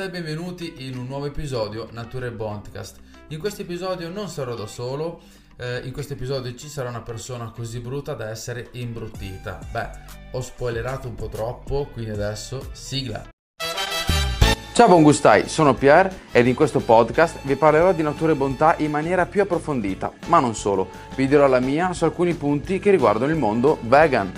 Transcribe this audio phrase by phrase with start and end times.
[0.00, 2.96] E benvenuti in un nuovo episodio Nature Bondcast.
[3.28, 5.20] In questo episodio non sarò da solo,
[5.58, 9.58] eh, in questo episodio ci sarà una persona così brutta da essere imbruttita.
[9.70, 9.88] Beh,
[10.32, 13.28] ho spoilerato un po' troppo, quindi adesso sigla.
[14.72, 18.76] Ciao buon gustai, sono Pierre ed in questo podcast vi parlerò di natura e bontà
[18.78, 22.90] in maniera più approfondita, ma non solo, vi dirò la mia su alcuni punti che
[22.90, 24.32] riguardano il mondo vegan.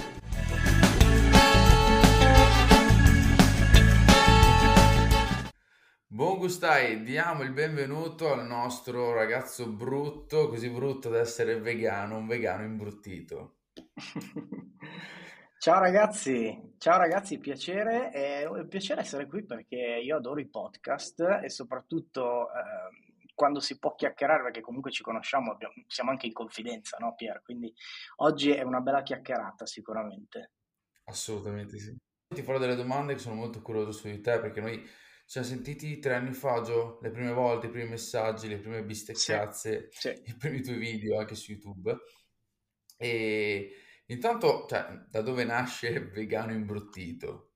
[6.22, 12.28] Buon gustai, diamo il benvenuto al nostro ragazzo brutto, così brutto da essere vegano, un
[12.28, 13.62] vegano imbruttito.
[15.58, 21.40] Ciao ragazzi, ciao ragazzi, piacere, è un piacere essere qui perché io adoro i podcast
[21.42, 26.32] e soprattutto eh, quando si può chiacchierare, perché comunque ci conosciamo, abbiamo, siamo anche in
[26.32, 27.42] confidenza, no Pier?
[27.42, 27.74] Quindi
[28.18, 30.52] oggi è una bella chiacchierata sicuramente.
[31.04, 31.96] Assolutamente sì.
[32.32, 34.88] Ti farò delle domande che sono molto curioso su di te perché noi
[35.32, 38.84] ci siamo sentiti tre anni fa, Gio, le prime volte, i primi messaggi, le prime
[38.84, 40.22] bistecchiazze, sì, sì.
[40.26, 41.96] i primi tuoi video anche su YouTube
[42.98, 43.70] e
[44.12, 47.48] Intanto, cioè, da dove nasce vegano imbruttito?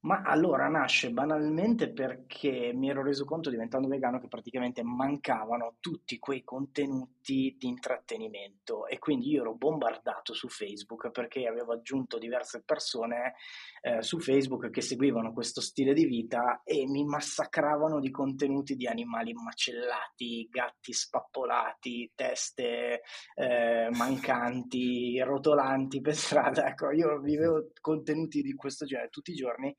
[0.00, 6.18] Ma allora nasce banalmente perché mi ero reso conto diventando vegano che praticamente mancavano tutti
[6.18, 12.62] quei contenuti di intrattenimento e quindi io ero bombardato su Facebook perché avevo aggiunto diverse
[12.64, 13.34] persone
[13.80, 18.86] eh, su Facebook che seguivano questo stile di vita e mi massacravano di contenuti di
[18.86, 23.02] animali macellati, gatti spappolati, teste
[23.34, 26.66] eh, mancanti, rotolanti per strada.
[26.66, 29.74] Ecco, io vivevo contenuti di questo genere tutti i giorni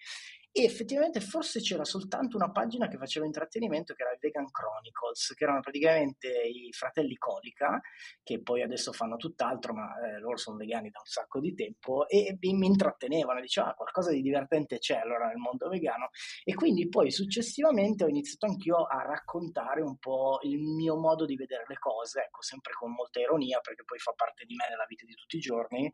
[0.56, 5.34] e effettivamente forse c'era soltanto una pagina che faceva intrattenimento che era il Vegan Chronicles,
[5.36, 7.82] che erano praticamente i fratelli Colica,
[8.22, 12.08] che poi adesso fanno tutt'altro, ma eh, loro sono vegani da un sacco di tempo,
[12.08, 16.10] e, e mi intrattenevano, dicevano ah, qualcosa di divertente c'è allora nel mondo vegano,
[16.44, 21.36] e quindi poi successivamente ho iniziato anch'io a raccontare un po' il mio modo di
[21.36, 24.86] vedere le cose, ecco, sempre con molta ironia, perché poi fa parte di me nella
[24.88, 25.92] vita di tutti i giorni,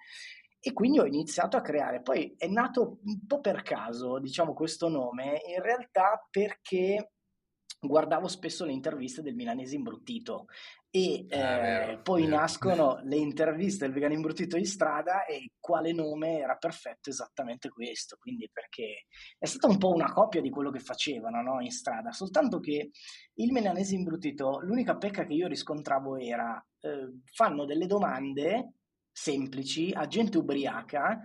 [0.60, 2.02] e quindi ho iniziato a creare.
[2.02, 7.12] Poi è nato un po' per caso, diciamo, questo nome, in realtà perché
[7.82, 10.48] guardavo spesso le interviste del milanese imbruttito
[10.90, 12.36] e ah, eh, poi vero.
[12.36, 18.18] nascono le interviste del vegano imbruttito in strada e quale nome era perfetto esattamente questo
[18.20, 19.06] quindi perché
[19.38, 22.90] è stata un po' una copia di quello che facevano no, in strada soltanto che
[23.36, 28.74] il milanese imbruttito l'unica pecca che io riscontravo era eh, fanno delle domande
[29.20, 31.20] semplici a gente ubriaca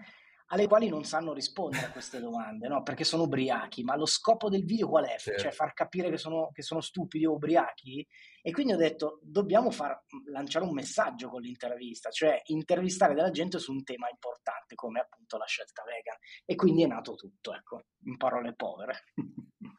[0.48, 2.82] alle quali non sanno rispondere a queste domande, no?
[2.82, 5.16] Perché sono ubriachi, ma lo scopo del video qual è?
[5.18, 5.40] Certo.
[5.40, 8.06] Cioè far capire che sono, che sono, stupidi o ubriachi?
[8.42, 13.58] E quindi ho detto, dobbiamo far, lanciare un messaggio con l'intervista, cioè intervistare della gente
[13.58, 16.16] su un tema importante come appunto la scelta vegan.
[16.44, 19.04] E quindi è nato tutto, ecco, in parole povere.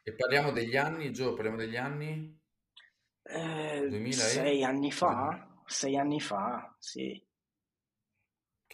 [0.02, 2.38] E parliamo degli anni, Gio, parliamo degli anni?
[3.22, 5.62] Eh, sei anni fa?
[5.64, 7.25] Sei anni fa, sì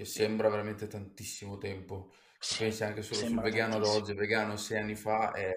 [0.02, 2.12] che sembra veramente tantissimo tempo.
[2.38, 5.54] Se pensi anche solo sul vegano ad oggi, vegano sei anni fa è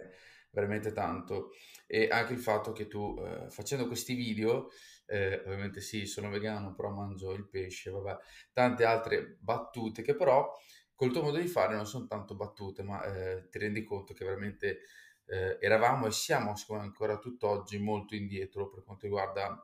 [0.52, 1.52] veramente tanto.
[1.88, 4.70] E anche il fatto che tu eh, facendo questi video,
[5.08, 8.18] eh, ovviamente sì, sono vegano, però mangio il pesce, vabbè,
[8.54, 10.52] tante altre battute che però
[10.94, 14.24] col tuo modo di fare non sono tanto battute, ma eh, ti rendi conto che
[14.24, 14.82] veramente
[15.26, 19.64] eh, eravamo e siamo ancora tutt'oggi molto indietro per quanto riguarda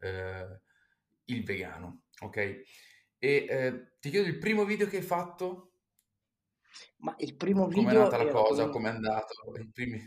[0.00, 0.60] eh,
[1.26, 2.62] il vegano, ok?
[3.24, 5.74] E eh, ti chiedo il primo video che hai fatto?
[6.96, 7.84] Ma il primo video...
[7.84, 8.68] Come è nata la cosa?
[8.68, 9.34] Come è andato?
[9.72, 10.00] Primi...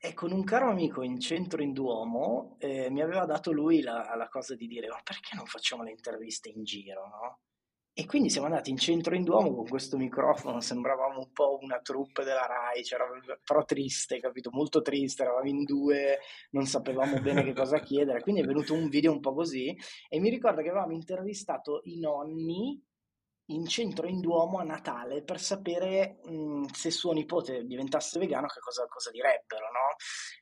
[0.00, 4.14] E con un caro amico in centro in Duomo eh, mi aveva dato lui la,
[4.16, 7.40] la, cosa di dire ma perché non facciamo le interviste in giro, no?
[7.96, 11.78] E quindi siamo andati in centro in Duomo con questo microfono, sembravamo un po' una
[11.78, 12.82] troupe della RAI,
[13.44, 14.50] però triste, capito?
[14.50, 16.18] Molto triste, eravamo in due,
[16.50, 19.72] non sapevamo bene che cosa chiedere, quindi è venuto un video un po' così
[20.08, 22.82] e mi ricordo che avevamo intervistato i nonni
[23.46, 28.60] in centro in Duomo a Natale per sapere mh, se suo nipote diventasse vegano che
[28.60, 29.96] cosa, cosa, direbbero, no?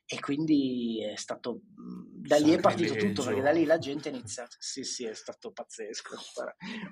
[0.07, 4.13] E quindi è stato da lì è partito tutto perché da lì la gente ha
[4.13, 4.57] iniziato.
[4.59, 6.17] Sì, sì, è stato pazzesco.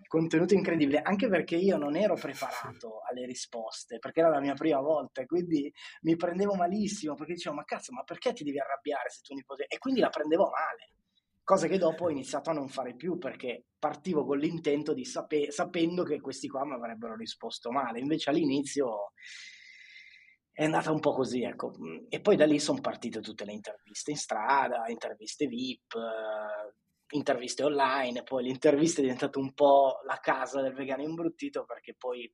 [0.09, 4.81] Contenuto incredibile, anche perché io non ero preparato alle risposte perché era la mia prima
[4.81, 5.73] volta, quindi
[6.03, 9.67] mi prendevo malissimo perché dicevo "Ma cazzo, ma perché ti devi arrabbiare se tuo nipote?"
[9.69, 10.95] E quindi la prendevo male
[11.51, 15.51] cosa che dopo ho iniziato a non fare più perché partivo con l'intento di sape-
[15.51, 19.15] sapendo che questi qua mi avrebbero risposto male, invece all'inizio
[20.53, 21.73] è andata un po' così, ecco.
[22.09, 27.65] E poi da lì sono partite tutte le interviste in strada, interviste VIP, eh, interviste
[27.65, 32.33] online, poi l'intervista è diventata un po' la casa del vegano imbruttito perché poi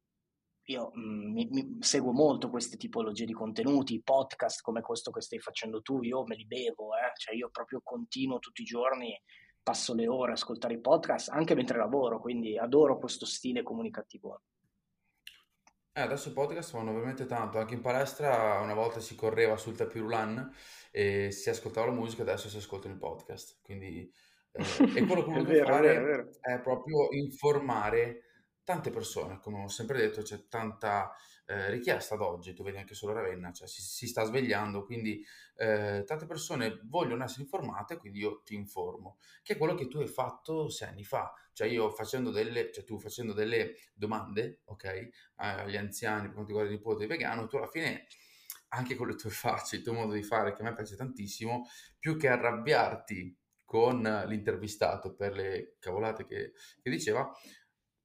[0.67, 5.39] io mh, mi, mi, seguo molto queste tipologie di contenuti, podcast come questo che stai
[5.39, 7.13] facendo tu, io me li bevo, eh?
[7.17, 9.21] cioè io proprio continuo tutti i giorni,
[9.63, 14.43] passo le ore a ascoltare i podcast anche mentre lavoro, quindi adoro questo stile comunicativo.
[15.93, 19.77] Eh, adesso i podcast vanno veramente tanto, anche in palestra una volta si correva sul
[19.77, 20.53] tapirulan
[20.91, 24.13] e si ascoltava la musica, adesso si ascolta il podcast, quindi
[24.53, 24.65] eh,
[24.95, 28.23] e quello che vero, fare è, è proprio informare
[28.67, 31.15] tante persone, come ho sempre detto, c'è tanta
[31.47, 35.25] eh, richiesta ad oggi, tu vedi anche solo Ravenna, cioè si, si sta svegliando, quindi
[35.55, 39.99] eh, tante persone vogliono essere informate, quindi io ti informo, che è quello che tu
[39.99, 45.11] hai fatto sei anni fa, cioè io facendo delle, cioè tu facendo delle domande, ok,
[45.37, 48.09] agli anziani per quanto riguarda il nipote vegano, tu alla fine
[48.71, 51.69] anche con le tue facce, il tuo modo di fare, che a me piace tantissimo,
[52.01, 56.53] più che arrabbiarti con l'intervistato per le cavolate che,
[56.83, 57.33] che diceva,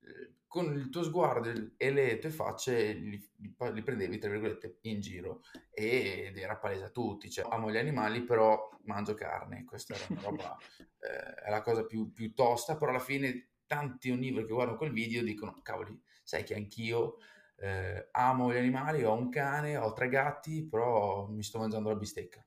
[0.01, 4.99] eh, con il tuo sguardo e le tue facce li, li, prendevi, tra virgolette, in
[4.99, 10.03] giro ed era palese a tutti, cioè amo gli animali però mangio carne, questa era
[10.09, 14.51] una roba, eh, è la cosa più, più, tosta, però alla fine tanti onnivori che
[14.51, 17.19] guardano quel video dicono, cavoli, sai che anch'io
[17.55, 21.95] eh, amo gli animali, ho un cane, ho tre gatti, però mi sto mangiando la
[21.95, 22.45] bistecca.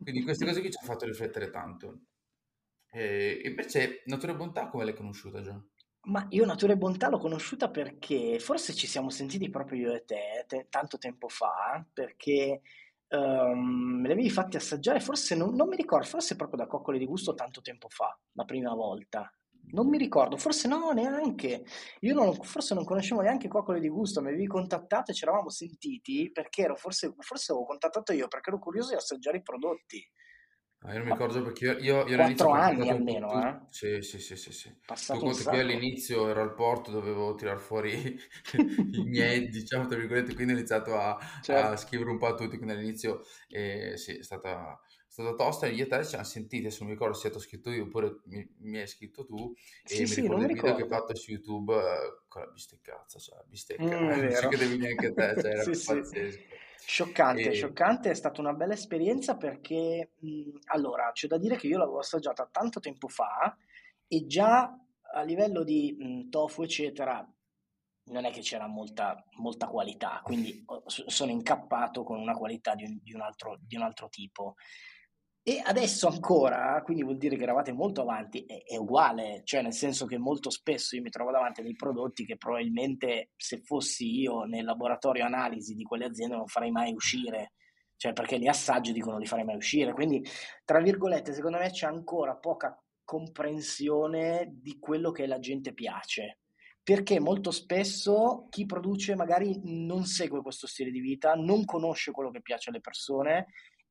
[0.00, 2.02] Quindi queste cose qui ci hanno fatto riflettere tanto.
[2.92, 5.70] E invece, Natura e Bontà come l'hai conosciuta, John?
[6.06, 10.04] Ma io Natura e Bontà l'ho conosciuta perché forse ci siamo sentiti proprio io e
[10.04, 12.60] te, te tanto tempo fa, perché
[13.08, 16.98] um, me li avevi fatti assaggiare, forse non, non, mi ricordo, forse proprio da Coccole
[16.98, 19.28] di Gusto tanto tempo fa, la prima volta.
[19.68, 21.64] Non mi ricordo, forse no, neanche.
[22.00, 25.50] Io non, forse non conoscevo neanche Coccole di Gusto, mi avevi contattato e ci eravamo
[25.50, 30.08] sentiti perché ero, forse, forse avevo contattato io perché ero curioso di assaggiare i prodotti.
[30.86, 32.50] Ah, io non mi ricordo perché io, io, io all'inizio...
[32.52, 33.38] anni almeno, tu...
[33.38, 33.58] eh?
[33.70, 34.52] Sì, sì, sì, sì.
[34.52, 34.72] sì.
[34.86, 37.90] Tu conti che io all'inizio ero al porto, dovevo tirar fuori
[38.92, 41.72] i miei, diciamo, tra virgolette, quindi ho iniziato a, certo.
[41.72, 44.80] a scrivere un po' a tutti, quindi all'inizio eh, sì, è stata,
[45.22, 47.40] stata tosta, io e te ci hanno sentiti, se non mi ricordo se ti ho
[47.40, 50.74] scritto io oppure mi, mi hai scritto tu, sì, e sì, mi ricordo il video
[50.76, 53.88] che hai fatto su YouTube eh, con la bisteccazza, cioè bistecca, mm,
[54.20, 56.42] non ci credevi neanche te, cioè era sì, pazzesco.
[56.78, 57.52] Scioccante, e...
[57.52, 61.98] scioccante, è stata una bella esperienza perché, mh, allora, c'è da dire che io l'avevo
[61.98, 63.56] assaggiata tanto tempo fa
[64.06, 64.78] e già
[65.14, 67.26] a livello di mh, tofu, eccetera,
[68.08, 72.98] non è che c'era molta, molta qualità, quindi sono incappato con una qualità di un,
[73.02, 74.56] di un, altro, di un altro tipo.
[75.48, 79.74] E adesso ancora, quindi vuol dire che eravate molto avanti, è, è, uguale, cioè nel
[79.74, 84.22] senso che molto spesso io mi trovo davanti a dei prodotti che probabilmente se fossi
[84.22, 87.52] io nel laboratorio analisi di quelle aziende non farei mai uscire,
[87.94, 90.20] cioè perché li assaggio dicono non li farei mai uscire, quindi
[90.64, 96.40] tra virgolette secondo me c'è ancora poca comprensione di quello che la gente piace,
[96.82, 102.32] perché molto spesso chi produce magari non segue questo stile di vita, non conosce quello
[102.32, 103.46] che piace alle persone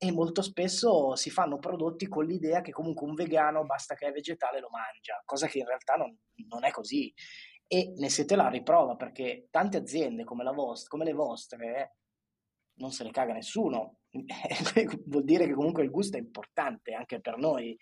[0.07, 4.11] e molto spesso si fanno prodotti con l'idea che comunque un vegano basta che è
[4.11, 6.15] vegetale lo mangia, cosa che in realtà non,
[6.47, 7.13] non è così.
[7.67, 11.95] E ne siete la riprova perché tante aziende come, la vostra, come le vostre
[12.75, 13.99] non se ne caga nessuno.
[15.05, 17.77] Vuol dire che comunque il gusto è importante anche per noi.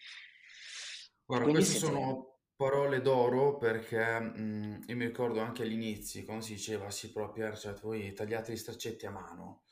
[1.25, 1.93] Guarda, Quindi queste siete...
[1.93, 7.11] sono parole d'oro perché mh, mm, io mi ricordo anche all'inizio quando si diceva sì
[7.11, 9.62] proprio, cioè voi tagliate gli straccetti a mano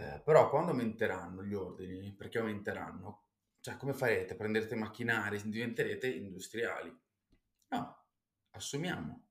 [0.00, 3.24] eh, però quando aumenteranno gli ordini, perché aumenteranno?
[3.60, 4.34] Cioè, come farete?
[4.34, 6.90] Prenderete macchinari, diventerete industriali?
[7.68, 8.04] No,
[8.52, 9.26] assumiamo.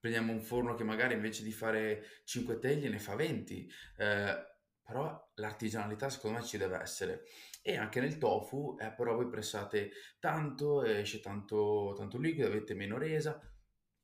[0.00, 3.70] Prendiamo un forno che magari invece di fare 5 teglie ne fa 20.
[3.96, 4.46] Eh,
[4.82, 7.24] però l'artigianalità secondo me ci deve essere.
[7.62, 12.98] E anche nel tofu, eh, però voi pressate tanto, esce tanto, tanto liquido, avete meno
[12.98, 13.40] resa.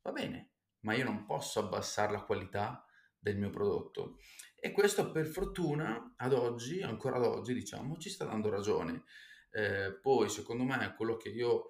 [0.02, 2.84] Va bene, ma io non posso abbassare la qualità
[3.24, 4.18] del mio prodotto.
[4.54, 9.04] E questo per fortuna ad oggi, ancora ad oggi diciamo, ci sta dando ragione.
[9.50, 11.68] Eh, poi secondo me quello che io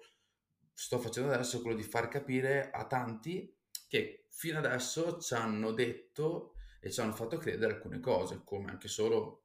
[0.73, 3.55] sto facendo adesso è quello di far capire a tanti
[3.87, 8.89] che fino adesso ci hanno detto e ci hanno fatto credere alcune cose, come anche
[8.89, 9.43] solo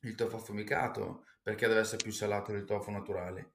[0.00, 3.53] il tofu affumicato, perché deve essere più salato del tofu naturale?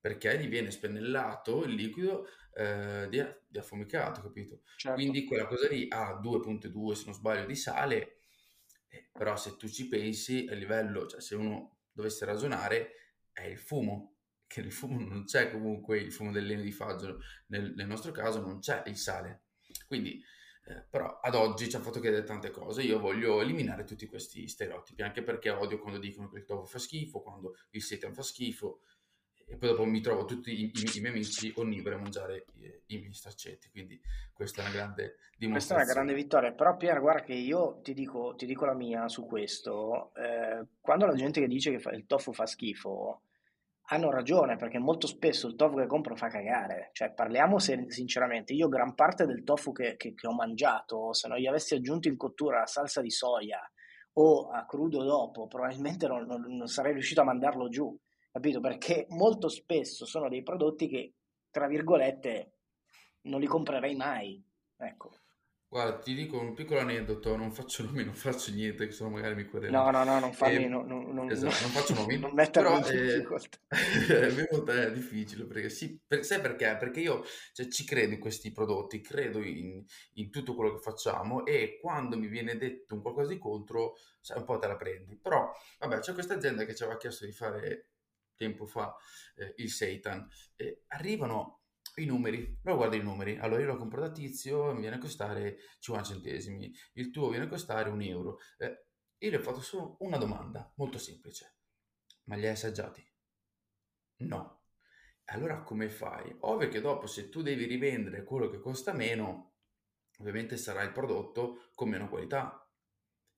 [0.00, 4.62] Perché gli viene spennellato il liquido eh, di, di, affumicato, capito?
[4.76, 4.98] Certo.
[4.98, 8.20] Quindi quella cosa lì ha 2.2 se non sbaglio di sale
[8.90, 12.92] eh, però se tu ci pensi a livello, cioè se uno dovesse ragionare,
[13.32, 14.16] è il fumo,
[14.46, 18.10] che nel fumo non c'è comunque il fumo del legno di faggio, nel, nel nostro
[18.10, 19.44] caso non c'è il sale.
[19.86, 20.20] Quindi,
[20.64, 24.48] eh, però ad oggi ci ha fatto chiedere tante cose, io voglio eliminare tutti questi
[24.48, 28.22] stereotipi, anche perché odio quando dicono che il tofu fa schifo, quando il seitan fa
[28.22, 28.82] schifo,
[29.50, 32.94] e poi dopo mi trovo tutti i, i, i miei amici onnivori a mangiare i,
[32.94, 34.00] i, miei straccetti, quindi
[34.32, 35.50] questa è una grande dimostrazione.
[35.50, 38.74] Questa è una grande vittoria, però Pier, guarda che io ti dico, ti dico la
[38.74, 43.22] mia su questo, eh, quando la gente che dice che fa, il tofu fa schifo,
[43.92, 48.68] hanno ragione, perché molto spesso il tofu che compro fa cagare, cioè parliamo sinceramente, io
[48.68, 52.16] gran parte del tofu che, che, che ho mangiato, se non gli avessi aggiunto in
[52.16, 53.58] cottura la salsa di soia
[54.12, 57.98] o a crudo dopo, probabilmente non, non, non sarei riuscito a mandarlo giù
[58.30, 58.60] capito?
[58.60, 61.14] Perché molto spesso sono dei prodotti che,
[61.50, 62.52] tra virgolette,
[63.22, 64.42] non li comprerei mai,
[64.76, 65.10] ecco.
[65.72, 69.36] Guarda, ti dico un piccolo aneddoto, non faccio nomi, non faccio niente, che sono magari
[69.36, 69.84] mi querelano.
[69.84, 72.76] No, no, no, non fammi, eh, no, no, non, esatto, non faccio nomi, non però
[72.76, 73.24] in eh,
[74.26, 76.76] è, è difficile, perché sì, per, sai perché?
[76.76, 79.84] Perché io cioè, ci credo in questi prodotti, credo in,
[80.14, 84.38] in, tutto quello che facciamo e quando mi viene detto un qualcosa di contro, sai,
[84.38, 85.16] un po' te la prendi.
[85.18, 87.90] Però, vabbè, c'è questa azienda che ci aveva chiesto di fare
[88.40, 88.96] tempo fa
[89.36, 91.64] eh, il Satan, eh, arrivano
[91.96, 94.98] i numeri, però guarda i numeri, allora io lo compro da tizio, mi viene a
[94.98, 98.38] costare 50 centesimi, il tuo viene a costare un euro.
[98.56, 98.86] Eh,
[99.18, 101.58] io gli ho fatto solo una domanda, molto semplice,
[102.24, 103.06] ma li hai assaggiati?
[104.20, 104.62] No.
[105.26, 106.34] Allora come fai?
[106.40, 109.56] Ovvio che dopo se tu devi rivendere quello che costa meno,
[110.18, 112.66] ovviamente sarà il prodotto con meno qualità,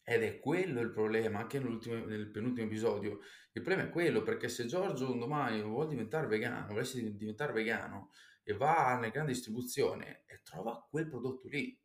[0.05, 3.21] ed è quello il problema, anche nel penultimo episodio.
[3.53, 8.11] Il problema è quello, perché se Giorgio un domani vuole diventare vegano, volesse diventare vegano
[8.43, 11.79] e va nella grande distribuzione e trova quel prodotto lì.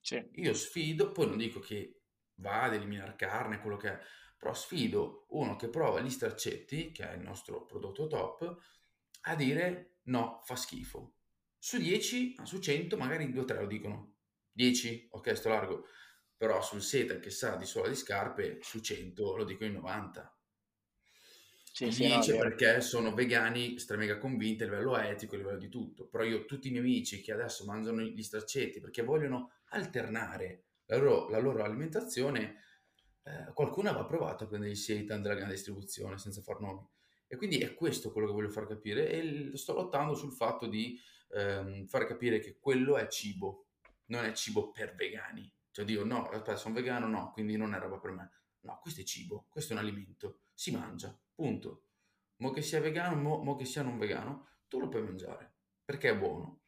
[0.00, 0.28] Sì.
[0.34, 2.02] Io sfido, poi non dico che
[2.36, 4.00] va ad eliminare carne, quello che è,
[4.36, 8.56] però sfido uno che prova gli straccetti, che è il nostro prodotto top,
[9.22, 11.14] a dire no, fa schifo.
[11.58, 14.12] Su 10, su 100 magari 2 o 3 lo dicono.
[14.52, 15.86] 10, ok, sto largo
[16.36, 20.30] però sul seta che sa di suola di scarpe su 100 lo dico in 90.
[21.72, 26.06] Sì, sì, no, perché sono vegani stremega convinti a livello etico, a livello di tutto.
[26.06, 30.96] Però io, tutti i miei amici che adesso mangiano gli straccetti perché vogliono alternare la
[30.96, 32.62] loro, la loro alimentazione,
[33.24, 36.86] eh, qualcuno aveva provato a prendere il seitan della grande distribuzione senza far nomi.
[37.26, 40.98] E quindi è questo quello che voglio far capire e sto lottando sul fatto di
[41.32, 43.66] ehm, far capire che quello è cibo,
[44.06, 47.78] non è cibo per vegani cioè dico, no, aspetta, sono vegano, no, quindi non è
[47.78, 48.30] roba per me.
[48.60, 51.88] No, questo è cibo, questo è un alimento, si mangia, punto.
[52.36, 56.08] Mo che sia vegano, mo, mo che sia non vegano, tu lo puoi mangiare, perché
[56.08, 56.62] è buono.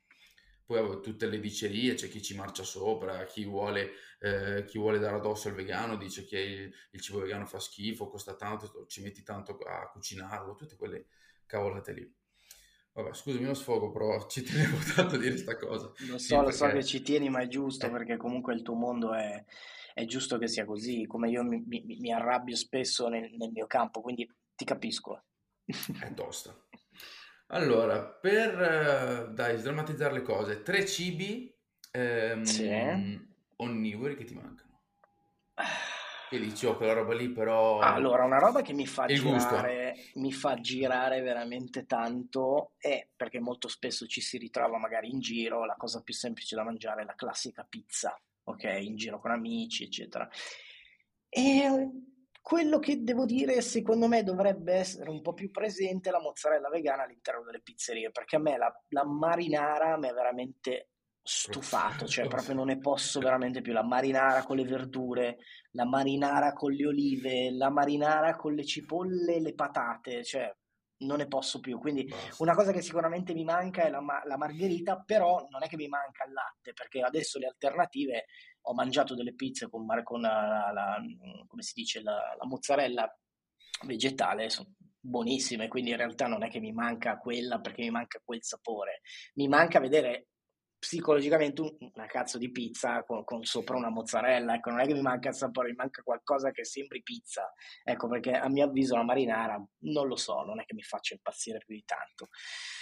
[0.62, 4.98] Poi avevo tutte le dicerie, c'è chi ci marcia sopra, chi vuole, eh, chi vuole
[4.98, 9.00] dare addosso al vegano, dice che il, il, cibo vegano fa schifo, costa tanto, ci
[9.00, 11.06] metti tanto a cucinarlo, tutte quelle
[11.46, 12.14] cavolate lì.
[12.98, 15.92] Vabbè, scusami lo sfogo, però ci tenevo tanto a dire questa cosa.
[16.08, 16.56] Lo so, sì, lo perché...
[16.56, 17.90] so che ci tieni, ma è giusto eh.
[17.90, 19.44] perché comunque il tuo mondo è,
[19.94, 23.68] è, giusto che sia così, come io mi, mi, mi arrabbio spesso nel, nel, mio
[23.68, 25.22] campo, quindi ti capisco.
[25.64, 26.56] È tosta.
[27.50, 31.54] Allora, per eh, dai, sdrammatizzare le cose, tre cibi
[31.92, 32.68] ehm, sì.
[33.56, 34.80] onnivori che ti mancano.
[36.28, 37.78] Che dici, oh, quella roba lì però...
[37.78, 43.68] Allora, una roba che mi fa, girare, mi fa girare veramente tanto è, perché molto
[43.68, 47.14] spesso ci si ritrova magari in giro, la cosa più semplice da mangiare è la
[47.14, 48.64] classica pizza, ok?
[48.80, 50.28] In giro con amici, eccetera.
[51.30, 51.90] E
[52.42, 57.04] quello che devo dire, secondo me, dovrebbe essere un po' più presente la mozzarella vegana
[57.04, 60.90] all'interno delle pizzerie, perché a me la, la marinara mi è veramente
[61.28, 63.74] stufato, cioè proprio non ne posso veramente più.
[63.74, 65.36] La marinara con le verdure,
[65.72, 70.50] la marinara con le olive, la marinara con le cipolle e le patate, cioè
[71.00, 71.78] non ne posso più.
[71.78, 72.42] Quindi Basta.
[72.42, 75.86] una cosa che sicuramente mi manca è la, la, margherita, però non è che mi
[75.86, 78.24] manca il latte, perché adesso le alternative,
[78.62, 80.96] ho mangiato delle pizze con, con la, la,
[81.46, 83.18] come si dice, la, la mozzarella
[83.84, 88.18] vegetale, sono buonissime, quindi in realtà non è che mi manca quella perché mi manca
[88.24, 89.02] quel sapore,
[89.34, 90.28] mi manca vedere
[90.78, 95.02] psicologicamente una cazzo di pizza con, con, sopra una mozzarella, ecco, non è che mi
[95.02, 99.02] manca il sapore, mi manca qualcosa che sembri pizza, ecco, perché a mio avviso la
[99.02, 102.28] marinara, non lo so, non è che mi faccia impazzire più di tanto.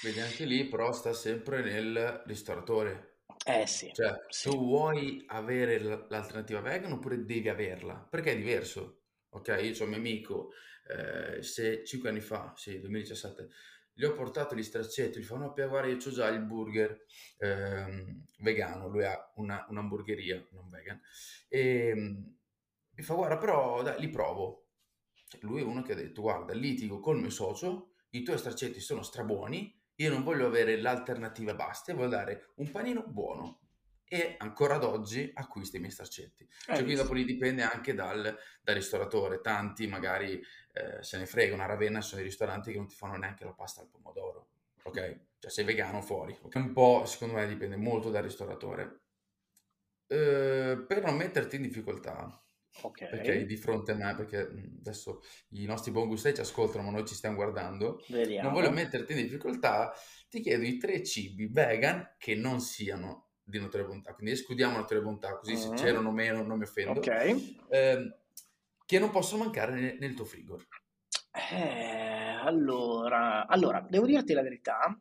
[0.02, 3.14] Vedi, anche lì però sta sempre nel ristoratore.
[3.44, 3.90] Eh sì.
[3.92, 4.50] Cioè, sì.
[4.50, 7.94] tu vuoi avere l'alternativa vegan oppure devi averla?
[7.94, 9.02] Perché è diverso.
[9.30, 10.52] Ok, io ho un mio amico,
[10.88, 13.48] eh, se 5 anni fa, sì, 2017,
[13.98, 17.06] gli ho portato gli straccetti, gli fanno, no, io ho già il burger
[17.38, 21.00] ehm, vegano, lui ha una, un'hamburgeria, non vegan,
[21.48, 24.64] e mi fa, guarda, però dai, li provo.
[25.40, 29.02] Lui è uno che ha detto, guarda, litigo col mio socio, i tuoi straccetti sono
[29.02, 33.60] strabuoni, io non voglio avere l'alternativa basta, voglio dare un panino buono.
[34.08, 36.48] E ancora ad oggi acquisti i miei straccetti.
[36.64, 39.40] Cioè, quindi dopo lì dipende anche dal, dal ristoratore.
[39.40, 40.40] Tanti magari
[40.72, 43.52] eh, se ne frega una Ravenna, sono i ristoranti che non ti fanno neanche la
[43.52, 44.48] pasta al pomodoro,
[44.84, 45.20] ok?
[45.38, 46.38] Cioè sei vegano fuori.
[46.40, 46.62] Okay?
[46.62, 49.00] Un po', secondo me, dipende molto dal ristoratore.
[50.06, 52.40] Eh, per non metterti in difficoltà,
[52.82, 53.08] Ok.
[53.08, 54.38] perché di fronte a me, perché
[54.78, 59.14] adesso i nostri buon gustai ci ascoltano, ma noi ci stiamo guardando, non voglio metterti
[59.14, 59.92] in difficoltà,
[60.28, 64.80] ti chiedo i tre cibi vegan che non siano di notoria bontà, quindi escludiamo la
[64.80, 67.56] notoria bontà, così se c'erano o meno non mi offendo, Ok.
[67.68, 68.16] ehm,
[68.84, 70.60] che non possono mancare nel, nel tuo frigo.
[71.52, 74.98] Eh, allora, allora, devo dirti la verità,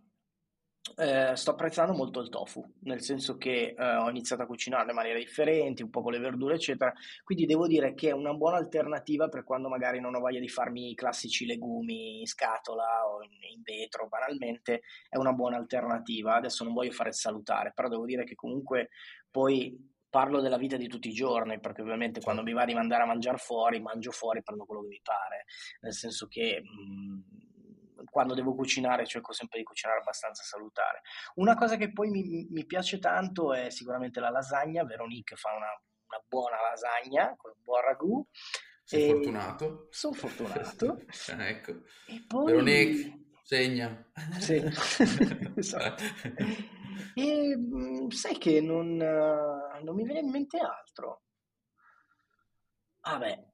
[0.97, 4.95] eh, sto apprezzando molto il tofu, nel senso che eh, ho iniziato a cucinarlo in
[4.95, 6.93] maniera differente, un po' con le verdure, eccetera.
[7.23, 10.47] Quindi devo dire che è una buona alternativa per quando magari non ho voglia di
[10.47, 16.35] farmi i classici legumi in scatola o in, in vetro, banalmente, è una buona alternativa.
[16.35, 18.89] Adesso non voglio fare il salutare, però devo dire che comunque
[19.29, 23.03] poi parlo della vita di tutti i giorni, perché ovviamente quando mi va di mandare
[23.03, 25.43] a mangiare fuori, mangio fuori, prendo quello che mi pare,
[25.81, 27.44] nel senso che mh,
[28.09, 31.01] quando devo cucinare cerco sempre di cucinare abbastanza salutare.
[31.35, 35.67] Una cosa che poi mi, mi piace tanto è sicuramente la lasagna, Veronique fa una,
[36.07, 38.27] una buona lasagna con un buon ragù.
[38.83, 39.87] Sei fortunato.
[39.89, 41.01] Sono fortunato.
[41.31, 41.71] Ah, ecco.
[42.07, 42.45] E poi...
[42.45, 44.11] Veronique, segna.
[44.39, 44.61] Sì,
[45.55, 46.03] esatto.
[47.13, 51.23] E mh, sai che non, eh, non mi viene in mente altro.
[53.01, 53.45] Vabbè,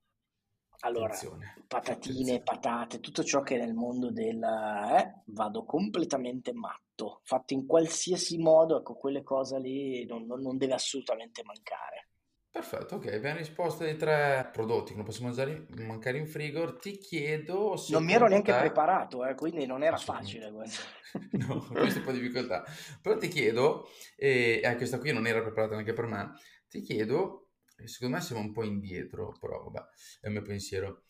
[0.81, 2.41] allora, Attenzione, patatine, attenzione.
[2.43, 4.41] patate, tutto ciò che è nel mondo del...
[4.43, 7.21] Eh, vado completamente matto.
[7.23, 12.09] Fatto in qualsiasi modo, ecco, quelle cose lì non, non- deve assolutamente mancare.
[12.49, 16.75] Perfetto, ok, abbiamo risposto ai tre prodotti che non possiamo mangiare, mancare in frigo.
[16.77, 20.87] Ti chiedo, Non mi ero neanche te, preparato, eh, quindi non era facile questo.
[21.31, 22.63] no, questo è un po' di difficoltà,
[23.01, 26.31] però ti chiedo, e eh, questa qui non era preparata neanche per me,
[26.69, 27.40] ti chiedo,
[27.87, 29.79] secondo me siamo un po' indietro, però vabbè,
[30.21, 31.03] è il mio pensiero.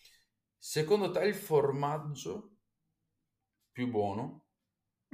[0.57, 2.57] Secondo te il formaggio
[3.71, 4.45] più buono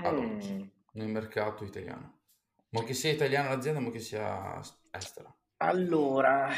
[0.02, 0.68] ad oggi Mm.
[0.94, 2.20] nel mercato italiano?
[2.70, 4.60] Ma che sia italiana l'azienda, ma che sia
[4.92, 5.34] estera.
[5.60, 6.50] Allora,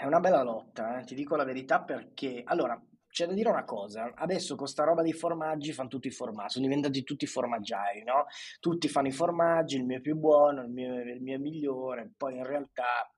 [0.00, 2.42] è una bella lotta, eh, Ti dico la verità perché...
[2.44, 6.10] Allora, c'è da dire una cosa, adesso con sta roba dei formaggi fanno tutti i
[6.10, 8.26] formaggi, sono diventati tutti formaggiari, no?
[8.60, 12.12] Tutti fanno i formaggi, il mio è più buono, il mio, il mio è migliore,
[12.16, 13.10] poi in realtà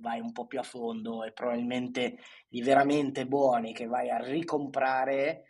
[0.00, 2.18] vai un po' più a fondo e probabilmente
[2.50, 5.44] i veramente buoni che vai a ricomprare,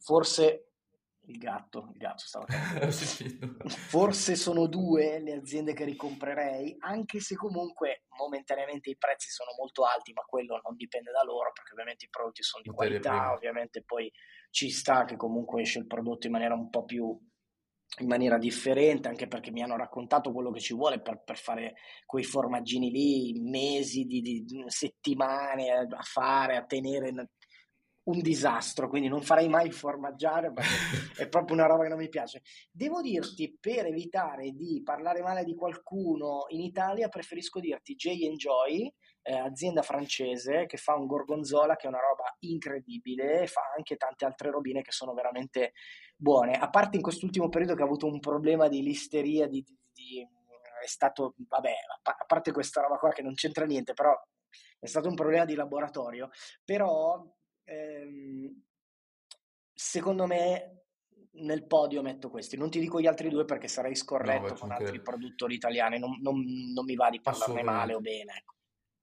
[0.00, 0.70] forse
[1.30, 2.24] il gatto, il gatto
[2.90, 3.68] sentito.
[3.68, 9.84] Forse sono due le aziende che ricomprerei, anche se comunque momentaneamente i prezzi sono molto
[9.84, 13.82] alti, ma quello non dipende da loro, perché ovviamente i prodotti sono di qualità, ovviamente
[13.82, 14.10] poi
[14.50, 17.16] ci sta che comunque esce il prodotto in maniera un po' più
[17.98, 21.74] in maniera differente, anche perché mi hanno raccontato quello che ci vuole per, per fare
[22.06, 27.12] quei formaggini lì, mesi di, di- settimane a fare, a tenere
[28.04, 30.70] un disastro, quindi non farei mai formaggiare perché
[31.24, 32.42] è proprio una roba che non mi piace.
[32.70, 38.92] Devo dirti, per evitare di parlare male di qualcuno in Italia, preferisco dirti J Enjoy,
[39.22, 43.96] eh, azienda francese che fa un gorgonzola che è una roba incredibile, e fa anche
[43.96, 45.72] tante altre robine che sono veramente
[46.16, 46.54] buone.
[46.58, 50.28] A parte in quest'ultimo periodo che ha avuto un problema di listeria, di, di- di-
[50.82, 54.14] è stato, vabbè, a pa- a parte questa roba qua che non c'entra niente, però
[54.78, 56.30] è stato un problema di laboratorio,
[56.64, 57.22] però
[57.64, 58.62] ehm,
[59.74, 60.76] secondo me
[61.32, 62.56] nel podio metto questi.
[62.56, 65.98] Non ti dico gli altri due perché sarei No, scorretto ci con altri produttori italiani,
[65.98, 68.36] non, non- non mi va di parlarne male o bene.
[68.38, 68.54] ecco.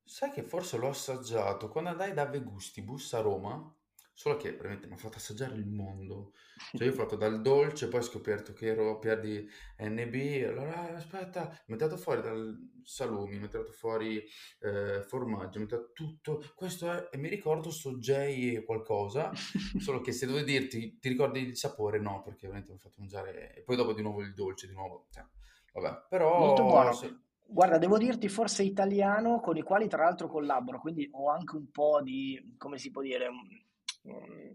[0.09, 3.75] Sai che forse l'ho assaggiato quando andai da Vegustibus a Roma,
[4.13, 6.31] solo che veramente mi ha fatto assaggiare il mondo.
[6.73, 9.47] Cioè io ho fatto dal dolce, poi ho scoperto che ero pieno di
[9.79, 14.23] NB, allora "Ah, aspetta, mi è tirato fuori dal salumi, mi è tirato fuori
[14.61, 19.31] eh, formaggio, mi è tirato tutto, questo è, e mi ricordo sto J qualcosa,
[19.77, 21.99] solo che se devo dirti, ti ricordi il sapore?
[21.99, 24.73] No, perché veramente mi ha fatto mangiare, e poi dopo di nuovo il dolce, di
[24.73, 25.25] nuovo, cioè,
[25.73, 26.91] vabbè, Molto però buono.
[26.93, 27.17] se-
[27.49, 31.69] Guarda, devo dirti forse italiano con i quali tra l'altro collaboro, quindi ho anche un
[31.71, 34.51] po' di, come si può dire, mm, mm,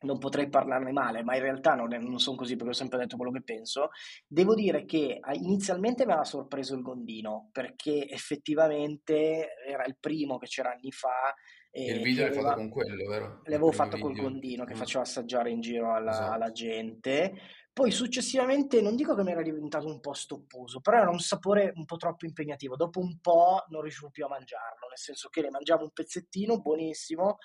[0.00, 2.98] non potrei parlarne male, ma in realtà non, è- non sono così perché ho sempre
[2.98, 3.90] detto quello che penso.
[4.26, 10.46] Devo dire che inizialmente mi aveva sorpreso il Gondino, perché effettivamente era il primo che
[10.46, 11.34] c'era anni fa
[11.72, 12.54] il e che video l'hai fatto aveva...
[12.54, 13.24] con quello, vero?
[13.24, 14.28] Il L'avevo primo fatto col video.
[14.28, 16.52] Gondino che Ah, facevo assaggiare in giro alla, alla esatto.
[16.52, 17.32] gente.
[17.78, 21.72] Poi successivamente non dico che mi era diventato un po' stopposo, però era un sapore
[21.76, 22.74] un po' troppo impegnativo.
[22.74, 26.60] Dopo un po' non riuscivo più a mangiarlo, nel senso che ne mangiavo un pezzettino
[26.60, 27.36] buonissimo,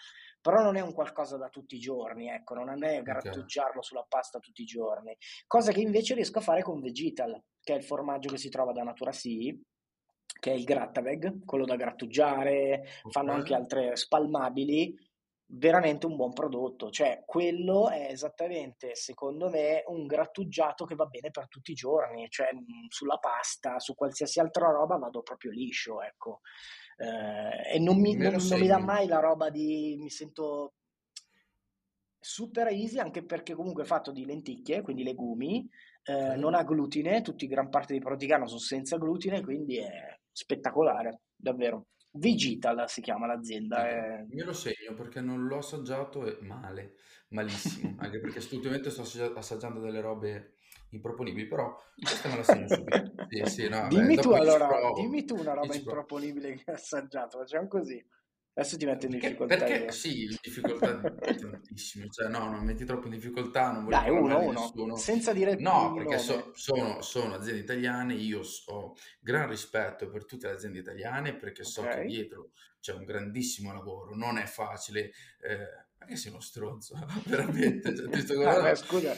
[0.41, 3.83] però non è un qualcosa da tutti i giorni, ecco, non è grattugiarlo okay.
[3.83, 5.15] sulla pasta tutti i giorni,
[5.45, 8.71] cosa che invece riesco a fare con Vegetal, che è il formaggio che si trova
[8.71, 9.53] da Natura Sea,
[10.39, 13.11] che è il Grattaveg, quello da grattugiare, okay.
[13.11, 14.97] fanno anche altre spalmabili,
[15.45, 21.29] veramente un buon prodotto, cioè quello è esattamente secondo me un grattugiato che va bene
[21.32, 22.49] per tutti i giorni, cioè
[22.88, 26.41] sulla pasta, su qualsiasi altra roba vado proprio liscio, ecco.
[26.97, 30.73] Eh, e non mi, non, non mi dà mai la roba di mi sento
[32.23, 35.69] super easy anche perché comunque è fatto di lenticchie, quindi legumi,
[36.03, 39.77] eh, non ha glutine, tutti gran parte dei prodotti che hanno sono senza glutine, quindi
[39.77, 41.88] è spettacolare, davvero.
[42.13, 43.88] Vegetal si chiama l'azienda.
[43.88, 44.26] È...
[44.30, 46.95] Me lo segno perché non l'ho assaggiato e male,
[47.30, 49.02] malissimo, anche perché ultimamente sto
[49.36, 50.56] assaggiando delle robe
[50.89, 53.12] improponibili, però questa me la segno subito.
[53.30, 57.39] Sì, sì, no, dimmi, beh, tu allora, dimmi tu una roba improponibile che hai assaggiato,
[57.39, 58.04] facciamo così.
[58.55, 59.55] Adesso ti metto in difficoltà.
[59.57, 62.07] Perché, perché sì, in difficoltà tantissimo.
[62.07, 63.71] Cioè, no, non metti troppo in difficoltà.
[63.71, 64.61] Non Dai, uno, uno.
[64.61, 64.95] Nessuno.
[64.95, 68.13] Senza dire No, perché so, sono, sono, aziende italiane.
[68.13, 72.01] Io ho gran rispetto per tutte le aziende italiane perché so okay.
[72.01, 74.15] che dietro c'è un grandissimo lavoro.
[74.15, 75.11] Non è facile.
[75.41, 77.95] Eh, ma che sei uno stronzo, veramente.
[77.95, 79.15] Cioè, ah, beh, scusa,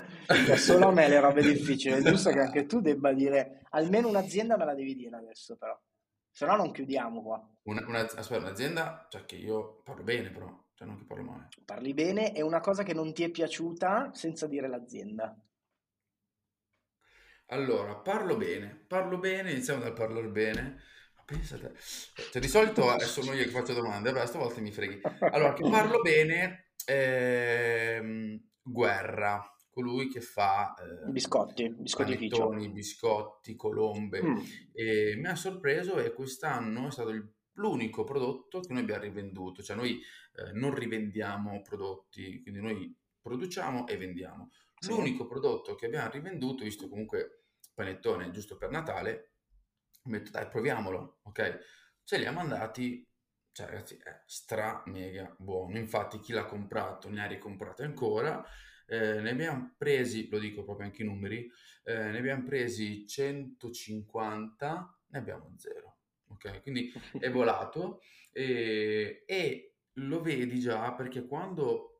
[0.55, 1.95] solo a me le robe difficili.
[1.95, 5.77] È giusto che anche tu debba dire almeno un'azienda me la devi dire adesso, però
[6.35, 7.49] se no non chiudiamo qua.
[7.63, 11.47] Una, una, aspetta, un'azienda, cioè che io parlo bene però, cioè non che parlo male.
[11.63, 15.33] Parli bene e una cosa che non ti è piaciuta senza dire l'azienda.
[17.47, 20.81] Allora, parlo bene, parlo bene, iniziamo dal parlare bene.
[21.15, 24.99] Ma pensate, cioè di solito eh, sono io che faccio domande, vabbè, stavolta mi freghi.
[25.31, 34.23] Allora, che parlo bene, ehm, guerra colui che fa eh, biscotti, biscotti, biscotti, colombe.
[34.23, 34.37] Mm.
[34.71, 39.61] E mi ha sorpreso e quest'anno è stato il, l'unico prodotto che noi abbiamo rivenduto,
[39.61, 44.49] cioè noi eh, non rivendiamo prodotti, quindi noi produciamo e vendiamo.
[44.79, 44.91] Sì.
[44.91, 49.33] L'unico prodotto che abbiamo rivenduto, visto comunque panettone giusto per Natale,
[50.05, 51.59] ho detto dai proviamolo, ok?
[52.01, 53.05] Ce li ha mandati
[53.51, 58.45] cioè ragazzi è stra mega buono infatti chi l'ha comprato ne ha ricomprati ancora
[58.85, 61.49] eh, ne abbiamo presi, lo dico proprio anche i numeri,
[61.83, 65.97] eh, ne abbiamo presi 150, ne abbiamo zero.
[66.27, 71.99] Ok, quindi è volato e, e lo vedi già perché quando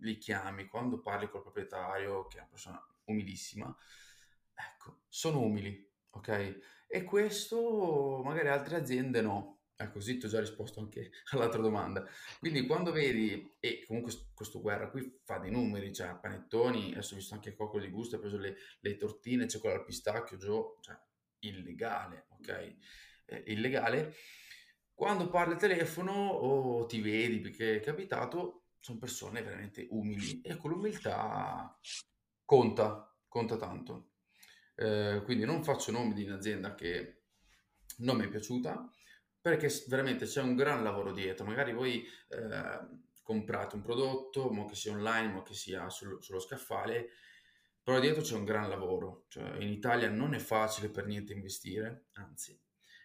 [0.00, 3.74] li chiami, quando parli col proprietario, che è una persona umilissima,
[4.54, 6.86] ecco, sono umili, ok?
[6.86, 9.57] E questo magari altre aziende no.
[9.80, 12.04] Ecco, così ti ho già risposto anche all'altra domanda.
[12.40, 17.16] Quindi quando vedi, e comunque questo guerra qui fa dei numeri, cioè panettoni, adesso ho
[17.16, 20.76] visto anche Coccolo di Gusto, ha preso le, le tortine, c'è quella al pistacchio, giù,
[20.80, 20.98] cioè
[21.40, 22.76] illegale, ok?
[23.26, 24.16] Eh, illegale.
[24.92, 30.56] Quando parli al telefono o ti vedi perché è capitato, sono persone veramente umili e
[30.56, 31.78] con l'umiltà
[32.44, 34.10] conta, conta tanto.
[34.74, 37.22] Eh, quindi non faccio nomi di un'azienda che
[37.98, 38.90] non mi è piaciuta,
[39.50, 41.44] perché veramente c'è un gran lavoro dietro.
[41.44, 42.80] Magari voi eh,
[43.22, 47.10] comprate un prodotto, mo che sia online, mo che sia sul, sullo scaffale,
[47.82, 49.24] però dietro c'è un gran lavoro.
[49.28, 52.58] Cioè, in Italia non è facile per niente investire, anzi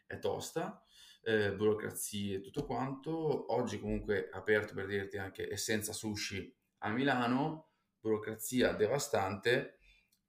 [0.06, 0.84] è tosta,
[1.23, 3.53] eh, burocrazie e tutto quanto.
[3.53, 9.79] Oggi comunque aperto per dirti anche Essenza Sushi a Milano, burocrazia devastante,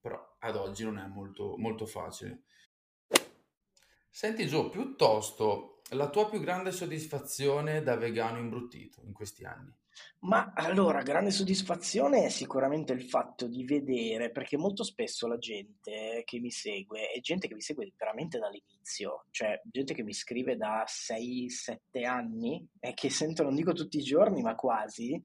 [0.01, 2.45] però ad oggi non è molto, molto facile.
[4.09, 9.73] Senti Gio, piuttosto la tua più grande soddisfazione da vegano imbruttito in questi anni?
[10.21, 16.23] Ma allora, grande soddisfazione è sicuramente il fatto di vedere, perché molto spesso la gente
[16.25, 20.57] che mi segue è gente che mi segue veramente dall'inizio, cioè gente che mi scrive
[20.57, 25.23] da 6-7 anni e che sento, non dico tutti i giorni, ma quasi,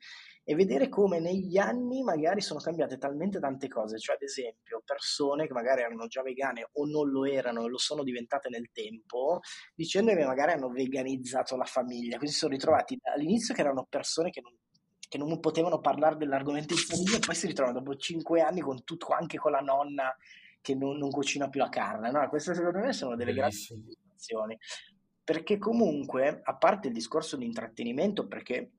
[0.49, 5.45] e vedere come negli anni magari sono cambiate talmente tante cose, cioè ad esempio persone
[5.45, 9.41] che magari erano già vegane o non lo erano e lo sono diventate nel tempo,
[9.75, 14.31] dicendo che magari hanno veganizzato la famiglia, quindi si sono ritrovati all'inizio che erano persone
[14.31, 14.51] che non,
[15.07, 18.83] che non potevano parlare dell'argomento in famiglia e poi si ritrovano dopo cinque anni con
[18.83, 20.17] tutto, anche con la nonna
[20.61, 22.09] che non, non cucina più la carne.
[22.09, 22.27] No?
[22.27, 24.57] Queste secondo me sono delle grandi soddisfazioni.
[25.23, 28.71] Perché comunque, a parte il discorso di intrattenimento, perché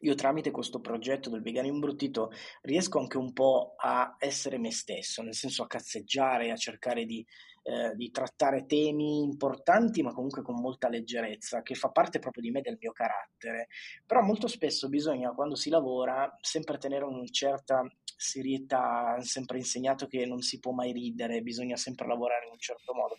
[0.00, 2.30] io tramite questo progetto del vegano imbruttito
[2.62, 7.26] riesco anche un po' a essere me stesso, nel senso a cazzeggiare, a cercare di
[7.66, 12.50] eh, di trattare temi importanti ma comunque con molta leggerezza, che fa parte proprio di
[12.52, 13.66] me, del mio carattere.
[14.06, 17.82] Però molto spesso bisogna, quando si lavora, sempre tenere una certa
[18.16, 22.94] serietà, sempre insegnato che non si può mai ridere, bisogna sempre lavorare in un certo
[22.94, 23.16] modo.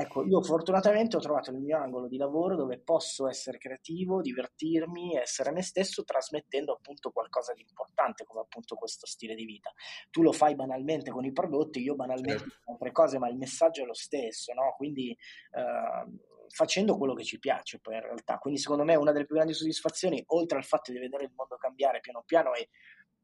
[0.00, 5.16] Ecco, io fortunatamente ho trovato il mio angolo di lavoro dove posso essere creativo, divertirmi,
[5.16, 9.72] essere me stesso, trasmettendo appunto qualcosa di importante come appunto questo stile di vita.
[10.10, 12.60] Tu lo fai banalmente con i prodotti, io banalmente certo.
[12.62, 14.74] con altre cose, ma il messaggio lo stesso, no?
[14.76, 18.38] Quindi eh, facendo quello che ci piace poi in realtà.
[18.38, 21.56] Quindi secondo me una delle più grandi soddisfazioni, oltre al fatto di vedere il mondo
[21.56, 22.66] cambiare piano piano, è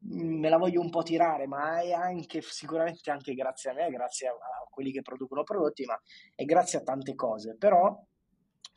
[0.07, 4.27] me la voglio un po' tirare, ma è anche sicuramente anche grazie a me, grazie
[4.27, 5.99] a, a quelli che producono prodotti, ma
[6.35, 7.55] è grazie a tante cose.
[7.57, 7.97] Però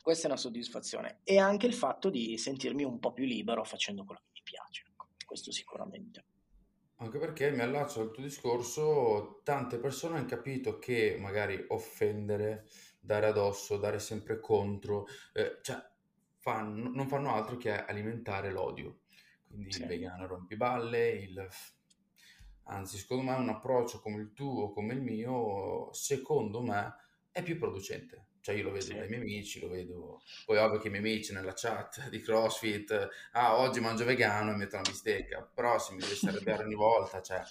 [0.01, 4.05] questa è una soddisfazione e anche il fatto di sentirmi un po' più libero facendo
[4.05, 4.83] quello che mi piace.
[4.89, 6.23] Ecco, questo sicuramente.
[7.01, 12.67] Anche perché mi allaccio al tuo discorso, tante persone hanno capito che magari offendere,
[12.99, 15.77] dare addosso, dare sempre contro, eh, cioè
[16.35, 18.99] fanno, non fanno altro che alimentare l'odio
[19.49, 19.81] quindi sì.
[19.81, 21.47] il vegano rompiballe, il...
[22.63, 26.95] anzi secondo me un approccio come il tuo, come il mio, secondo me
[27.31, 28.27] è più producente.
[28.41, 28.93] Cioè io lo vedo sì.
[28.95, 33.09] dai miei amici, lo vedo, poi ovvio che i miei amici nella chat di CrossFit,
[33.33, 36.75] ah oggi mangio vegano e metto una bistecca, però se mi devi stare bene ogni
[36.75, 37.41] volta, cioè...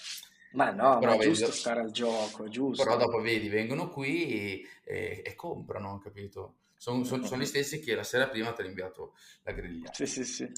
[0.53, 2.83] Ma no, però ma è giusto stare al gioco, giusto.
[2.83, 6.55] Però dopo vedi, vengono qui e, e comprano, capito?
[6.79, 9.93] Sono, sono, sono, gli stessi che la sera prima ti hanno inviato la griglia.
[9.93, 10.49] Sì, sì, sì.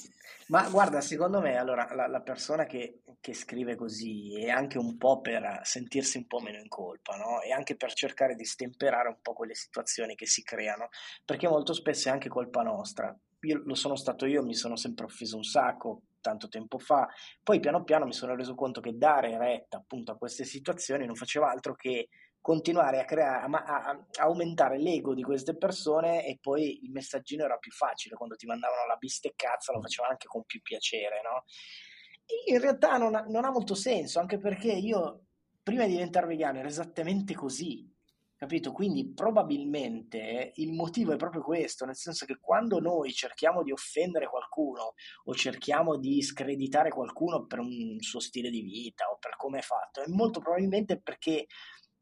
[0.48, 4.98] Ma guarda, secondo me, allora, la, la persona che, che, scrive così è anche un
[4.98, 7.40] po' per sentirsi un po' meno in colpa, no?
[7.40, 10.90] E anche per cercare di stemperare un po' quelle situazioni che si creano,
[11.24, 13.16] perché molto spesso è anche colpa nostra.
[13.42, 17.08] Io lo sono stato io, mi sono sempre offeso un sacco, tanto tempo fa.
[17.42, 21.16] Poi piano piano mi sono reso conto che dare retta appunto a queste situazioni non
[21.16, 22.08] faceva altro che
[22.40, 27.44] continuare a creare, a, a, a, aumentare l'ego di queste persone e poi il messaggino
[27.44, 31.44] era più facile, quando ti mandavano la bisteccazza lo facevano anche con più piacere, no?
[32.46, 35.24] in realtà non ha, non ha molto senso, anche perché io
[35.62, 37.88] prima di diventare vegano ero esattamente così,
[38.36, 38.72] capito?
[38.72, 44.28] Quindi probabilmente il motivo è proprio questo, nel senso che quando noi cerchiamo di offendere
[44.28, 49.58] qualcuno o cerchiamo di screditare qualcuno per un suo stile di vita o per come
[49.58, 51.46] è fatto, è molto probabilmente perché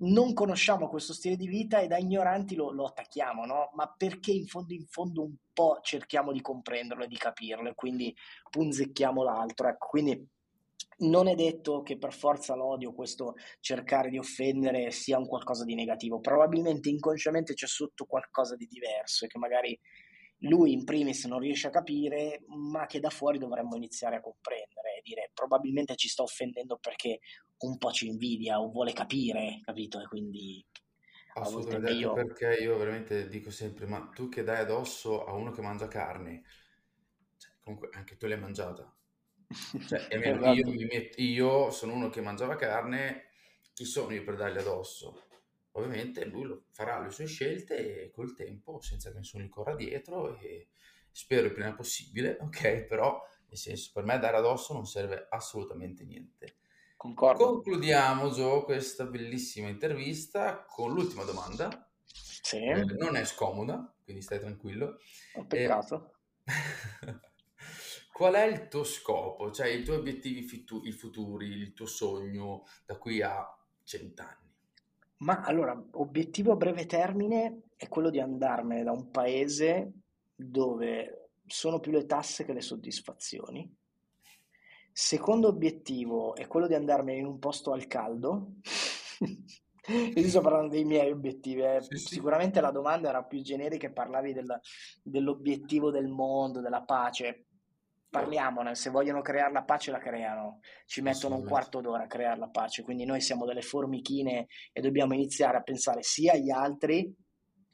[0.00, 3.70] non conosciamo questo stile di vita e da ignoranti lo, lo, attacchiamo, no?
[3.74, 7.74] Ma perché in fondo in fondo un po' cerchiamo di comprenderlo e di capirlo e
[7.74, 8.14] quindi
[8.50, 10.26] punzecchiamo l'altro, ecco, quindi
[10.98, 15.74] non è detto che per forza l'odio, questo cercare di offendere sia un qualcosa di
[15.74, 19.78] negativo, probabilmente inconsciamente c'è sotto qualcosa di diverso e che magari
[20.42, 24.88] lui in primis non riesce a capire, ma che da fuori dovremmo iniziare a comprendere
[24.98, 27.20] e dire probabilmente ci sta offendendo perché
[27.58, 30.00] un po' ci invidia o vuole capire, capito?
[30.00, 30.64] E quindi
[31.40, 32.12] Assolutamente, io...
[32.12, 36.42] perché io veramente dico sempre, ma tu che dai addosso a uno che mangia carne,
[37.37, 38.92] cioè, comunque anche tu l'hai mangiata.
[39.87, 40.08] Cioè,
[40.54, 43.30] io, io, io sono uno che mangiava carne,
[43.72, 45.22] chi sono io per dargli addosso?
[45.72, 50.37] Ovviamente lui lo, farà le sue scelte col tempo, senza che nessuno gli corra dietro
[50.38, 50.68] e
[51.12, 52.82] spero il prima possibile, ok?
[52.84, 56.56] Però, nel senso, per me dare addosso non serve assolutamente niente.
[56.96, 57.44] Concordo.
[57.44, 61.88] Concludiamo, Gio, questa bellissima intervista con l'ultima domanda.
[62.04, 62.56] Sì.
[62.56, 64.98] Eh, non è scomoda, quindi stai tranquillo.
[65.34, 66.14] Un peccato.
[66.44, 66.50] Eh,
[68.12, 73.22] qual è il tuo scopo, cioè i tuoi obiettivi futuri, il tuo sogno da qui
[73.22, 73.46] a
[73.84, 74.52] cent'anni?
[75.18, 79.92] Ma allora, obiettivo a breve termine è quello di andarmene da un paese
[80.34, 81.17] dove
[81.48, 83.70] sono più le tasse che le soddisfazioni.
[84.92, 88.54] Secondo obiettivo è quello di andarmene in un posto al caldo.
[90.14, 91.62] Io sto parlando dei miei obiettivi.
[91.62, 91.80] Eh.
[91.80, 92.14] Sì, sì.
[92.14, 94.61] Sicuramente la domanda era più generica e parlavi del,
[95.02, 97.46] dell'obiettivo del mondo, della pace
[98.11, 102.38] parliamone, se vogliono creare la pace la creano, ci mettono un quarto d'ora a creare
[102.38, 107.14] la pace, quindi noi siamo delle formichine e dobbiamo iniziare a pensare sia agli altri,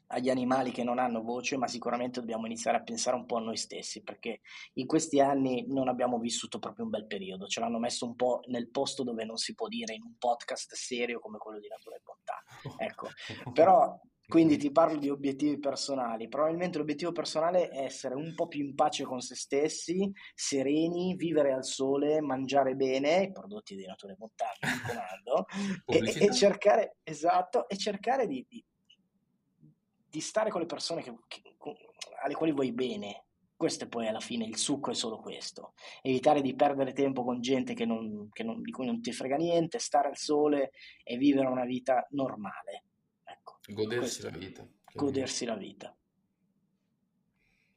[0.07, 3.41] agli animali che non hanno voce, ma sicuramente dobbiamo iniziare a pensare un po' a
[3.41, 4.41] noi stessi, perché
[4.73, 8.41] in questi anni non abbiamo vissuto proprio un bel periodo, ce l'hanno messo un po'
[8.47, 11.95] nel posto dove non si può dire in un podcast serio come quello di Natura
[11.95, 12.43] e Bontà.
[12.85, 13.07] Ecco,
[13.53, 16.27] però quindi ti parlo di obiettivi personali.
[16.27, 21.53] Probabilmente l'obiettivo personale è essere un po' più in pace con se stessi, sereni, vivere
[21.53, 25.45] al sole, mangiare bene, prodotti di natura e montagna, mi raccomando,
[25.85, 28.63] e, e, cercare, esatto, e cercare di, di,
[30.15, 31.41] di stare con le persone che, che,
[32.23, 33.25] alle quali vuoi bene.
[33.57, 35.73] Questo è poi alla fine il succo è solo questo.
[36.01, 39.79] Evitare di perdere tempo con gente che non, che di cui non ti frega niente,
[39.79, 40.71] stare al sole
[41.03, 42.83] e vivere una vita normale
[43.67, 44.67] Godersi Questo, la vita.
[44.93, 45.95] Godersi la vita.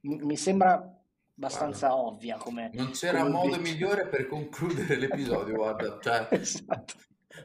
[0.00, 0.74] Mi sembra
[1.34, 2.70] abbastanza guarda, ovvia come...
[2.74, 6.94] Non c'era come modo migliore per concludere l'episodio, guarda, cioè, esatto.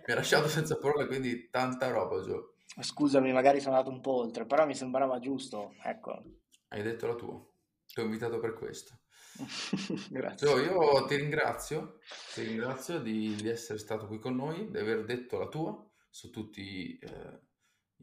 [0.06, 2.53] mi ha lasciato senza parole, quindi tanta roba, Gio.
[2.80, 6.24] Scusami, magari sono andato un po' oltre, però mi sembrava giusto, ecco.
[6.70, 7.40] Hai detto la tua,
[7.86, 9.00] ti ho invitato per questo.
[10.10, 10.48] Grazie.
[10.48, 12.00] So, io ti ringrazio,
[12.34, 16.30] ti ringrazio di, di, essere stato qui con noi, di aver detto la tua su
[16.30, 17.40] tutti eh,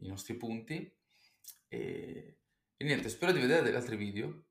[0.01, 0.93] i nostri punti
[1.67, 2.37] e,
[2.75, 4.43] e, niente, spero di vedere degli altri video.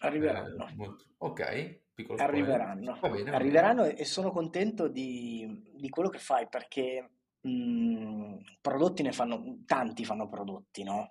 [0.00, 0.66] Arriveranno.
[0.66, 1.04] Eh, molto...
[1.18, 2.98] Ok, piccolo Arriveranno.
[3.00, 3.96] Va bene, va Arriveranno bene.
[3.96, 7.10] e sono contento di, di, quello che fai perché
[7.44, 11.10] mh, mm, prodotti ne fanno, tanti fanno prodotti, no?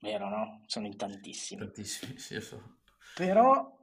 [0.00, 0.62] Vero, no?
[0.66, 1.60] Sono in tantissimi.
[1.60, 2.78] Tantissimi, sì, so.
[3.14, 3.81] Però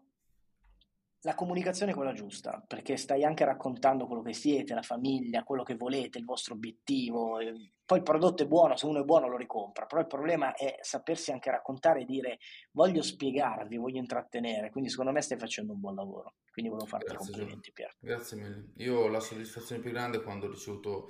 [1.22, 5.64] la comunicazione è quella giusta, perché stai anche raccontando quello che siete, la famiglia, quello
[5.64, 7.38] che volete, il vostro obiettivo.
[7.86, 10.78] Poi il prodotto è buono, se uno è buono lo ricompra, però il problema è
[10.82, 12.40] sapersi anche raccontare e dire
[12.72, 16.36] voglio spiegarvi, voglio intrattenere, quindi secondo me stai facendo un buon lavoro.
[16.52, 17.96] Quindi volevo farti Grazie, complimenti Pier.
[18.00, 18.72] Grazie mille.
[18.78, 21.10] Io ho la soddisfazione più grande quando ho ricevuto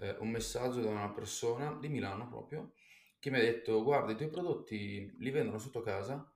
[0.00, 2.72] eh, un messaggio da una persona di Milano proprio
[3.18, 6.32] che mi ha detto guarda i tuoi prodotti li vendono sotto casa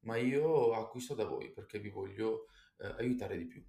[0.00, 2.46] ma io acquisto da voi perché vi voglio
[2.82, 3.64] eh, aiutare di più.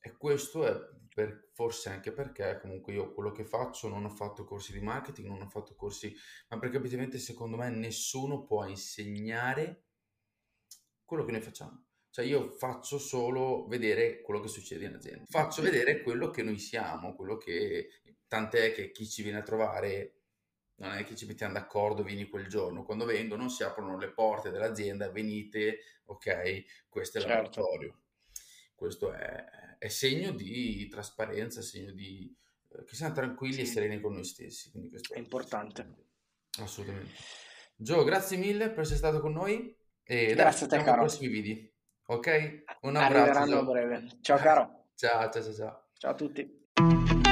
[0.00, 4.44] E questo è per, forse anche perché comunque io quello che faccio non ho fatto
[4.44, 6.14] corsi di marketing, non ho fatto corsi,
[6.48, 9.86] ma perché ovviamente secondo me nessuno può insegnare
[11.04, 11.86] quello che noi facciamo.
[12.10, 16.58] Cioè io faccio solo vedere quello che succede in azienda, faccio vedere quello che noi
[16.58, 17.88] siamo, quello che
[18.28, 20.17] tant'è che chi ci viene a trovare
[20.78, 22.84] non è che ci mettiamo d'accordo, vieni quel giorno.
[22.84, 27.36] Quando vengono si aprono le porte dell'azienda, venite, ok, questo è certo.
[27.36, 28.00] laboratorio.
[28.74, 32.32] Questo è, è, segno di trasparenza, segno di
[32.68, 33.60] eh, che siamo tranquilli sì.
[33.62, 34.70] e sereni con noi stessi.
[34.70, 35.94] Quindi questo è importante.
[36.60, 37.12] Assolutamente.
[37.74, 41.00] Gio, grazie mille per essere stato con noi e grazie dai, a te, caro.
[41.02, 41.70] prossimi video.
[42.06, 42.62] Ok?
[42.82, 43.16] Un abbraccio.
[43.16, 44.06] Arriveranno a breve.
[44.20, 44.84] Ciao, caro.
[44.94, 45.88] ciao, ciao, ciao, ciao.
[45.98, 47.27] Ciao a tutti.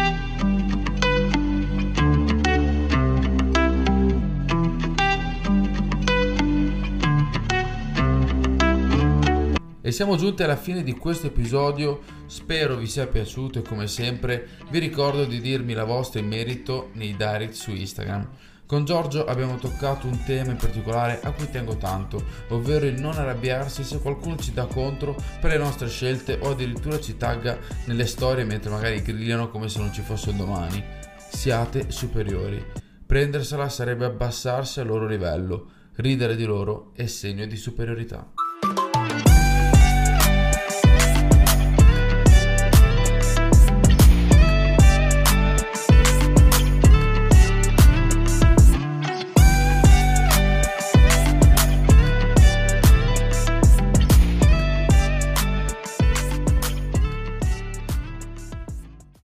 [9.87, 14.49] E siamo giunti alla fine di questo episodio, spero vi sia piaciuto e come sempre
[14.69, 18.29] vi ricordo di dirmi la vostra in merito nei direct su Instagram.
[18.67, 23.15] Con Giorgio abbiamo toccato un tema in particolare a cui tengo tanto, ovvero il non
[23.15, 28.07] arrabbiarsi se qualcuno ci dà contro per le nostre scelte o addirittura ci tagga nelle
[28.07, 30.85] storie mentre magari grillano come se non ci fosse un domani.
[31.31, 32.61] Siate superiori.
[33.07, 35.71] Prendersela sarebbe abbassarsi al loro livello.
[35.95, 38.33] Ridere di loro è segno di superiorità.